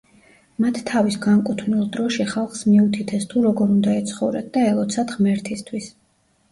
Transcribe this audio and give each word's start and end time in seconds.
მათ 0.63 0.79
თავის 0.91 1.17
განკუთვნილ 1.25 1.83
დროში 1.97 2.27
ხალხს 2.33 2.65
მიუთითეს 2.71 3.31
თუ 3.35 3.45
როგორ 3.49 3.77
უნდა 3.77 3.95
ეცხოვრათ 4.03 4.51
და 4.59 4.67
ელოცათ 4.75 5.19
ღმერთისთვის. 5.21 5.95